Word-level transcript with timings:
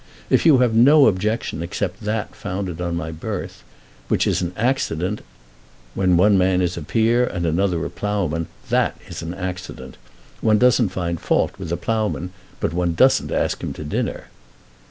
If 0.31 0.47
you 0.47 0.57
have 0.57 0.73
no 0.73 1.05
objection 1.05 1.61
except 1.61 1.99
that 2.05 2.33
founded 2.35 2.81
on 2.81 2.95
my 2.95 3.11
birth, 3.11 3.61
which 4.07 4.25
is 4.25 4.41
an 4.41 4.51
accident" 4.57 5.21
"When 5.93 6.17
one 6.17 6.39
man 6.39 6.59
is 6.59 6.75
a 6.75 6.81
peer 6.81 7.23
and 7.27 7.45
another 7.45 7.85
a 7.85 7.89
ploughman, 7.91 8.47
that 8.69 8.97
is 9.07 9.21
an 9.21 9.35
accident. 9.35 9.97
One 10.41 10.57
doesn't 10.57 10.89
find 10.89 11.21
fault 11.21 11.51
with 11.59 11.69
the 11.69 11.77
ploughman, 11.77 12.31
but 12.59 12.73
one 12.73 12.95
doesn't 12.95 13.31
ask 13.31 13.61
him 13.61 13.73
to 13.73 13.83
dinner." 13.83 14.25